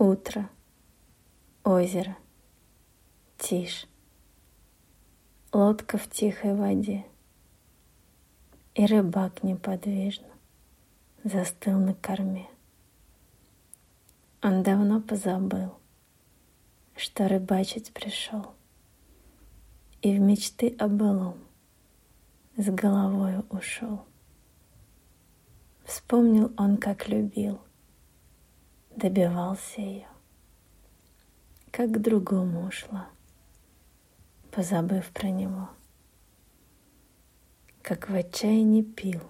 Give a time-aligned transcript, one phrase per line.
[0.00, 0.48] Утро,
[1.64, 2.16] озеро,
[3.36, 3.88] тишь,
[5.52, 7.04] лодка в тихой воде.
[8.76, 10.28] И рыбак неподвижно
[11.24, 12.46] застыл на корме.
[14.40, 15.74] Он давно позабыл,
[16.94, 18.54] что рыбачить пришел,
[20.00, 21.38] И в мечты о былом
[22.56, 24.04] с головою ушел.
[25.84, 27.58] Вспомнил он, как любил,
[28.98, 30.08] добивался ее,
[31.70, 33.08] как к другому ушла,
[34.50, 35.70] позабыв про него,
[37.82, 39.22] как в отчаянии пил,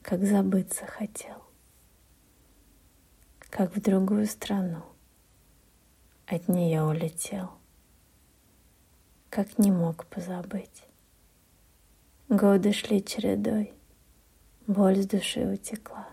[0.00, 1.42] как забыться хотел,
[3.50, 4.82] как в другую страну
[6.26, 7.50] от нее улетел,
[9.28, 10.84] как не мог позабыть.
[12.28, 13.72] Годы шли чередой,
[14.66, 16.05] боль с души утекла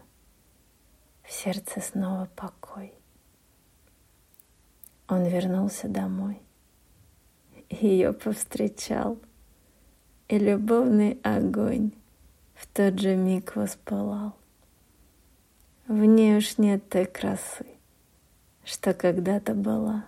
[1.24, 2.94] в сердце снова покой.
[5.08, 6.42] Он вернулся домой,
[7.70, 9.18] ее повстречал,
[10.28, 11.92] и любовный огонь
[12.56, 14.34] в тот же миг воспылал.
[15.88, 17.66] В ней уж нет той красы,
[18.64, 20.06] что когда-то была,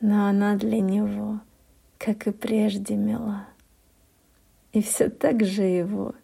[0.00, 1.40] но она для него,
[1.98, 3.46] как и прежде, мила,
[4.72, 6.14] и все так же его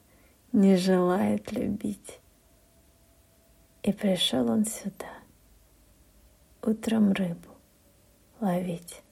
[0.53, 2.21] не желает любить.
[3.85, 5.13] И пришел он сюда
[6.63, 7.51] утром рыбу
[8.41, 9.04] ловить.